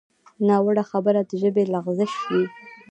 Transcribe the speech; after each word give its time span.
ناوړه 0.47 0.83
خبره 0.91 1.21
د 1.29 1.31
ژبې 1.41 1.63
لغزش 1.73 2.13
وي 2.31 2.43